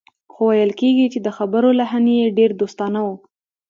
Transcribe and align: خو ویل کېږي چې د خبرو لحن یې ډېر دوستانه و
خو 0.33 0.43
ویل 0.51 0.71
کېږي 0.79 1.07
چې 1.13 1.19
د 1.25 1.27
خبرو 1.37 1.69
لحن 1.79 2.03
یې 2.19 2.35
ډېر 2.37 2.51
دوستانه 2.61 2.99
و 3.07 3.09